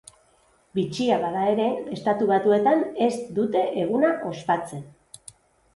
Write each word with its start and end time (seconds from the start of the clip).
Bitxia 0.77 1.19
bada 1.25 1.43
ere, 1.51 1.67
Estatu 1.97 2.29
Batuetan 2.33 2.83
ez 3.09 3.13
dute 3.39 3.63
eguna 3.85 4.13
ospatzen. 4.35 4.85